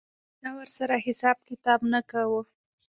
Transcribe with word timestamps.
چا 0.39 0.49
ورسره 0.57 0.95
حساب 1.05 1.37
کتاب 1.49 1.79
نه 1.91 1.99
کاوه. 2.09 2.41